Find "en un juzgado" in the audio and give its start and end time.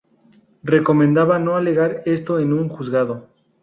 2.39-3.29